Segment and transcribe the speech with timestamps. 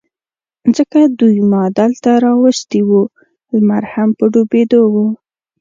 [0.75, 2.91] ځکه دوی ما دلته را وستي و،
[3.53, 4.95] لمر هم په ډوبېدو و.